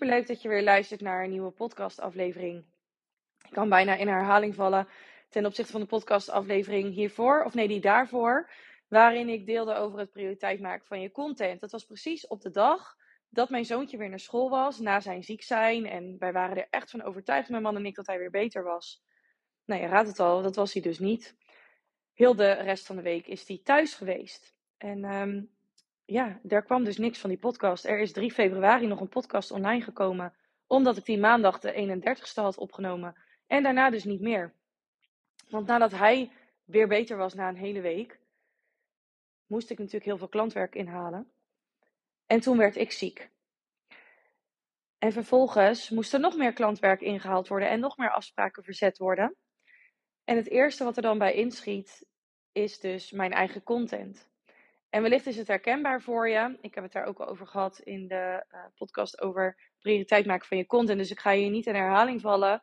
[0.00, 2.64] superleuk dat je weer luistert naar een nieuwe podcastaflevering.
[3.44, 4.88] Ik kan bijna in herhaling vallen
[5.28, 8.50] ten opzichte van de podcastaflevering hiervoor, of nee, die daarvoor,
[8.88, 11.60] waarin ik deelde over het prioriteit maken van je content.
[11.60, 12.96] Dat was precies op de dag
[13.28, 15.86] dat mijn zoontje weer naar school was, na zijn ziek zijn.
[15.86, 18.62] En wij waren er echt van overtuigd, mijn man en ik, dat hij weer beter
[18.62, 19.02] was.
[19.64, 21.36] Nou, je raadt het al, dat was hij dus niet.
[22.12, 24.54] Heel de rest van de week is hij thuis geweest.
[24.76, 25.50] En um,
[26.10, 27.84] ja, daar kwam dus niks van die podcast.
[27.84, 30.34] Er is 3 februari nog een podcast online gekomen,
[30.66, 33.16] omdat ik die maandag de 31ste had opgenomen.
[33.46, 34.54] En daarna dus niet meer.
[35.48, 36.32] Want nadat hij
[36.64, 38.18] weer beter was na een hele week,
[39.46, 41.30] moest ik natuurlijk heel veel klantwerk inhalen.
[42.26, 43.30] En toen werd ik ziek.
[44.98, 49.36] En vervolgens moest er nog meer klantwerk ingehaald worden en nog meer afspraken verzet worden.
[50.24, 52.06] En het eerste wat er dan bij inschiet,
[52.52, 54.29] is dus mijn eigen content.
[54.90, 56.58] En wellicht is het herkenbaar voor je.
[56.60, 60.46] Ik heb het daar ook al over gehad in de uh, podcast over prioriteit maken
[60.46, 60.98] van je content.
[60.98, 62.62] Dus ik ga hier niet in herhaling vallen.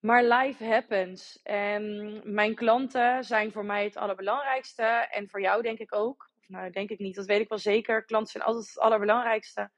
[0.00, 1.40] Maar life happens.
[1.42, 4.82] En mijn klanten zijn voor mij het allerbelangrijkste.
[5.10, 6.30] En voor jou denk ik ook.
[6.46, 7.14] Nou, denk ik niet.
[7.14, 8.04] Dat weet ik wel zeker.
[8.04, 9.70] Klanten zijn altijd het allerbelangrijkste.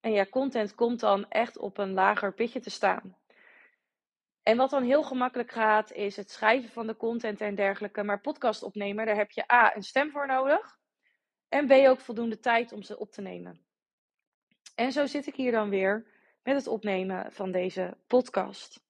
[0.00, 3.16] En ja, content komt dan echt op een lager pitje te staan.
[4.44, 8.02] En wat dan heel gemakkelijk gaat, is het schrijven van de content en dergelijke.
[8.02, 10.78] Maar podcast opnemen, daar heb je A, een stem voor nodig.
[11.48, 13.60] En B, ook voldoende tijd om ze op te nemen.
[14.74, 16.06] En zo zit ik hier dan weer
[16.42, 18.82] met het opnemen van deze podcast.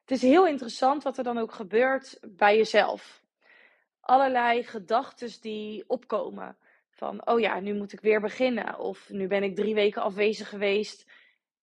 [0.00, 3.22] Het is heel interessant wat er dan ook gebeurt bij jezelf.
[4.00, 6.56] Allerlei gedachten die opkomen.
[6.90, 8.78] Van, oh ja, nu moet ik weer beginnen.
[8.78, 11.10] Of nu ben ik drie weken afwezig geweest.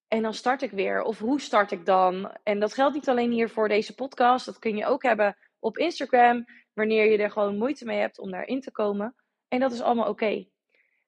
[0.10, 1.02] En dan start ik weer.
[1.02, 2.32] Of hoe start ik dan?
[2.44, 4.46] En dat geldt niet alleen hier voor deze podcast.
[4.46, 6.46] Dat kun je ook hebben op Instagram.
[6.74, 9.16] Wanneer je er gewoon moeite mee hebt om daarin te komen.
[9.48, 10.48] En dat is allemaal oké.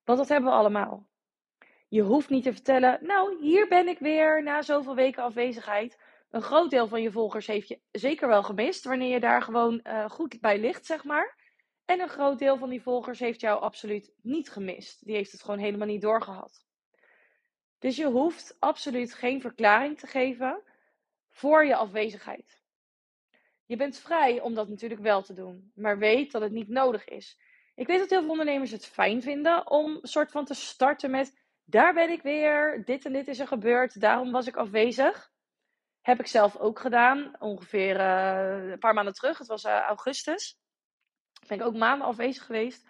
[0.04, 1.08] Want dat hebben we allemaal.
[1.88, 6.00] Je hoeft niet te vertellen, nou, hier ben ik weer na zoveel weken afwezigheid.
[6.30, 9.80] Een groot deel van je volgers heeft je zeker wel gemist, wanneer je daar gewoon
[9.84, 11.38] uh, goed bij ligt, zeg maar.
[11.86, 15.06] En een groot deel van die volgers heeft jou absoluut niet gemist.
[15.06, 16.66] Die heeft het gewoon helemaal niet doorgehad.
[17.82, 20.62] Dus je hoeft absoluut geen verklaring te geven
[21.30, 22.62] voor je afwezigheid.
[23.66, 27.08] Je bent vrij om dat natuurlijk wel te doen, maar weet dat het niet nodig
[27.08, 27.40] is.
[27.76, 31.38] Ik weet dat heel veel ondernemers het fijn vinden om soort van te starten met:
[31.66, 35.32] daar ben ik weer, dit en dit is er gebeurd, daarom was ik afwezig.
[36.02, 39.38] Heb ik zelf ook gedaan, ongeveer uh, een paar maanden terug.
[39.38, 40.60] Het was uh, augustus.
[41.48, 42.88] Ben ik ook maanden afwezig geweest.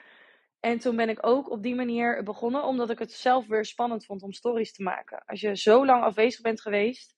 [0.61, 4.05] En toen ben ik ook op die manier begonnen, omdat ik het zelf weer spannend
[4.05, 5.23] vond om stories te maken.
[5.25, 7.15] Als je zo lang afwezig bent geweest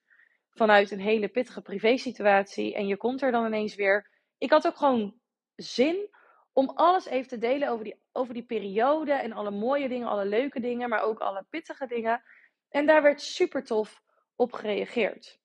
[0.50, 4.10] vanuit een hele pittige privésituatie en je komt er dan ineens weer.
[4.38, 5.20] Ik had ook gewoon
[5.56, 6.10] zin
[6.54, 10.26] om alles even te delen over die, over die periode en alle mooie dingen, alle
[10.26, 12.24] leuke dingen, maar ook alle pittige dingen.
[12.70, 14.02] En daar werd super tof
[14.36, 15.40] op gereageerd.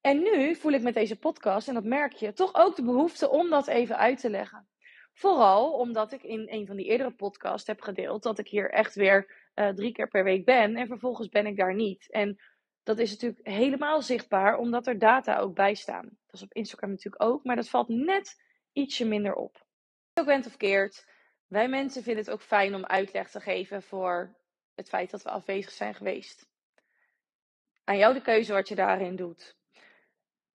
[0.00, 3.30] En nu voel ik met deze podcast, en dat merk je, toch ook de behoefte
[3.30, 4.68] om dat even uit te leggen.
[5.12, 8.94] Vooral omdat ik in een van die eerdere podcasts heb gedeeld dat ik hier echt
[8.94, 12.10] weer uh, drie keer per week ben en vervolgens ben ik daar niet.
[12.10, 12.40] En
[12.82, 16.04] dat is natuurlijk helemaal zichtbaar omdat er data ook bij staan.
[16.04, 19.66] Dat is op Instagram natuurlijk ook, maar dat valt net ietsje minder op.
[20.14, 21.06] Ook bent of keert,
[21.46, 24.36] wij mensen vinden het ook fijn om uitleg te geven voor
[24.74, 26.50] het feit dat we afwezig zijn geweest.
[27.84, 29.56] Aan jou de keuze wat je daarin doet.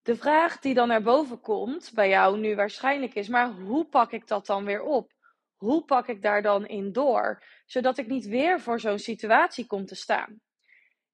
[0.07, 4.11] De vraag die dan naar boven komt bij jou nu waarschijnlijk is: maar hoe pak
[4.11, 5.11] ik dat dan weer op?
[5.55, 9.85] Hoe pak ik daar dan in door, zodat ik niet weer voor zo'n situatie kom
[9.85, 10.41] te staan?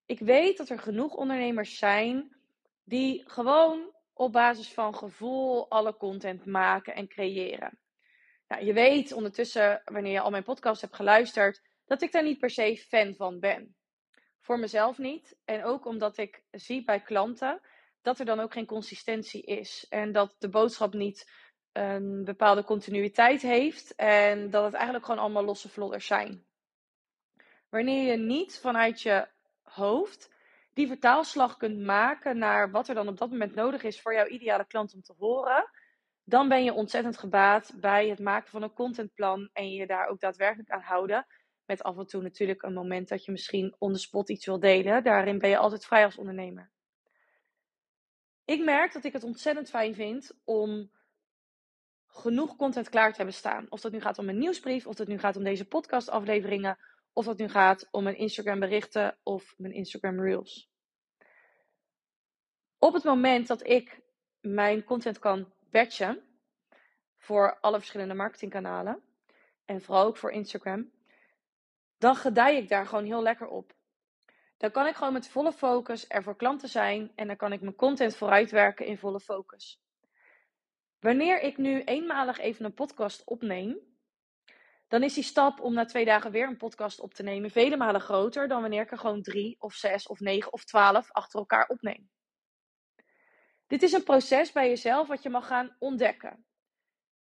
[0.06, 2.36] Ik weet dat er genoeg ondernemers zijn
[2.84, 7.78] die gewoon op basis van gevoel alle content maken en creëren.
[8.48, 12.38] Nou, je weet ondertussen, wanneer je al mijn podcast hebt geluisterd, dat ik daar niet
[12.38, 13.76] per se fan van ben.
[14.40, 15.36] Voor mezelf niet.
[15.44, 17.60] En ook omdat ik zie bij klanten
[18.04, 19.86] dat er dan ook geen consistentie is.
[19.88, 21.30] En dat de boodschap niet
[21.72, 23.94] een bepaalde continuïteit heeft.
[23.94, 26.44] En dat het eigenlijk gewoon allemaal losse vlodders zijn.
[27.68, 29.28] Wanneer je niet vanuit je
[29.62, 30.32] hoofd
[30.72, 34.26] die vertaalslag kunt maken naar wat er dan op dat moment nodig is voor jouw
[34.26, 35.70] ideale klant om te horen,
[36.24, 40.20] dan ben je ontzettend gebaat bij het maken van een contentplan en je daar ook
[40.20, 41.26] daadwerkelijk aan houden.
[41.66, 44.60] Met af en toe natuurlijk een moment dat je misschien on the spot iets wil
[44.60, 45.02] delen.
[45.02, 46.73] Daarin ben je altijd vrij als ondernemer.
[48.44, 50.90] Ik merk dat ik het ontzettend fijn vind om
[52.06, 53.66] genoeg content klaar te hebben staan.
[53.68, 56.78] Of dat nu gaat om een nieuwsbrief, of dat nu gaat om deze podcastafleveringen,
[57.12, 60.72] of dat nu gaat om mijn Instagram berichten of mijn Instagram reels.
[62.78, 64.00] Op het moment dat ik
[64.40, 66.22] mijn content kan batchen
[67.16, 69.02] voor alle verschillende marketingkanalen
[69.64, 70.90] en vooral ook voor Instagram,
[71.98, 73.74] dan gedij ik daar gewoon heel lekker op.
[74.64, 77.60] Dan kan ik gewoon met volle focus er voor klanten zijn en dan kan ik
[77.60, 79.82] mijn content vooruitwerken in volle focus.
[81.00, 83.78] Wanneer ik nu eenmalig even een podcast opneem,
[84.88, 87.76] dan is die stap om na twee dagen weer een podcast op te nemen vele
[87.76, 91.38] malen groter dan wanneer ik er gewoon drie of zes of negen of twaalf achter
[91.38, 92.10] elkaar opneem.
[93.66, 96.44] Dit is een proces bij jezelf wat je mag gaan ontdekken.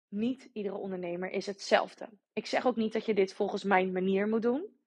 [0.08, 2.08] Niet iedere ondernemer is hetzelfde.
[2.32, 4.80] Ik zeg ook niet dat je dit volgens mijn manier moet doen.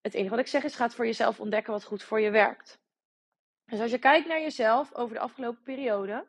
[0.00, 2.78] Het enige wat ik zeg is: ga voor jezelf ontdekken wat goed voor je werkt.
[3.64, 6.26] Dus als je kijkt naar jezelf over de afgelopen periode,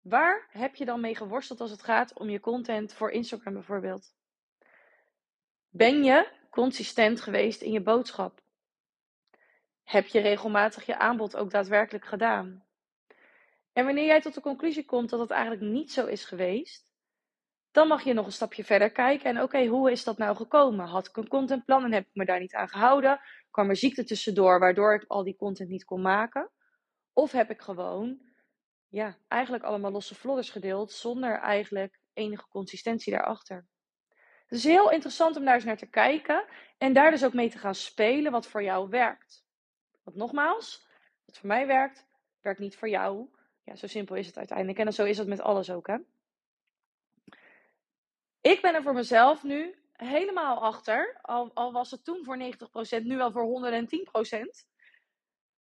[0.00, 4.14] waar heb je dan mee geworsteld als het gaat om je content voor Instagram bijvoorbeeld?
[5.68, 8.42] Ben je consistent geweest in je boodschap?
[9.84, 12.64] Heb je regelmatig je aanbod ook daadwerkelijk gedaan?
[13.72, 16.87] En wanneer jij tot de conclusie komt dat het eigenlijk niet zo is geweest,
[17.70, 19.30] dan mag je nog een stapje verder kijken.
[19.30, 20.86] En oké, hoe is dat nou gekomen?
[20.86, 23.20] Had ik een contentplan en heb ik me daar niet aan gehouden?
[23.50, 26.50] Kwam er ziekte tussendoor waardoor ik al die content niet kon maken?
[27.12, 28.20] Of heb ik gewoon,
[28.88, 33.66] ja, eigenlijk allemaal losse vlodders gedeeld zonder eigenlijk enige consistentie daarachter?
[34.46, 36.44] Het is heel interessant om daar eens naar te kijken
[36.78, 39.44] en daar dus ook mee te gaan spelen wat voor jou werkt.
[40.02, 40.86] Want nogmaals,
[41.24, 42.06] wat voor mij werkt,
[42.40, 43.28] werkt niet voor jou.
[43.64, 44.78] Ja, zo simpel is het uiteindelijk.
[44.78, 45.96] En zo is het met alles ook, hè.
[48.48, 52.38] Ik ben er voor mezelf nu helemaal achter, al, al was het toen voor
[53.00, 53.72] 90%, nu wel voor
[54.24, 54.66] 110%,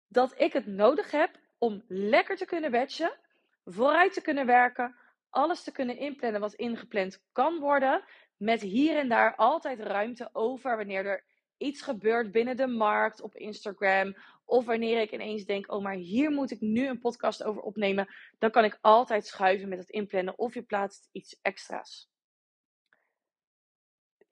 [0.08, 3.18] dat ik het nodig heb om lekker te kunnen batchen,
[3.66, 4.96] vooruit te kunnen werken,
[5.30, 8.04] alles te kunnen inplannen wat ingepland kan worden,
[8.38, 11.24] met hier en daar altijd ruimte over wanneer er
[11.58, 14.16] iets gebeurt binnen de markt op Instagram.
[14.46, 18.08] Of wanneer ik ineens denk, oh maar hier moet ik nu een podcast over opnemen.
[18.40, 22.14] Dan kan ik altijd schuiven met het inplannen of je plaatst iets extra's.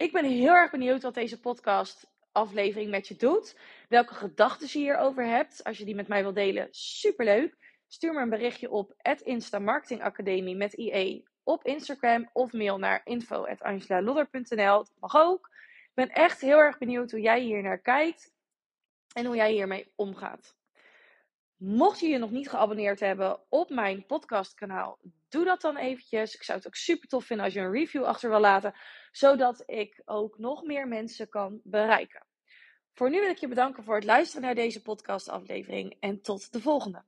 [0.03, 3.57] Ik ben heel erg benieuwd wat deze podcast aflevering met je doet.
[3.89, 5.63] Welke gedachten je hierover hebt.
[5.63, 7.57] Als je die met mij wilt delen, superleuk.
[7.87, 13.01] Stuur me een berichtje op Insta Marketing Academie met IE op Instagram of mail naar
[13.03, 14.77] info.angelalodder.nl.
[14.77, 15.49] Dat mag ook.
[15.83, 18.33] Ik ben echt heel erg benieuwd hoe jij hier naar kijkt
[19.13, 20.55] en hoe jij hiermee omgaat.
[21.65, 24.99] Mocht je je nog niet geabonneerd hebben op mijn podcastkanaal,
[25.29, 26.35] doe dat dan eventjes.
[26.35, 28.73] Ik zou het ook super tof vinden als je een review achter wil laten,
[29.11, 32.25] zodat ik ook nog meer mensen kan bereiken.
[32.93, 36.61] Voor nu wil ik je bedanken voor het luisteren naar deze podcastaflevering en tot de
[36.61, 37.03] volgende.